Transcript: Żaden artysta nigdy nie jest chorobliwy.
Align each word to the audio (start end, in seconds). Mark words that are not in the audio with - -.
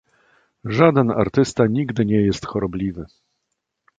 Żaden 0.65 1.11
artysta 1.11 1.67
nigdy 1.67 2.05
nie 2.05 2.21
jest 2.21 2.45
chorobliwy. 2.45 3.05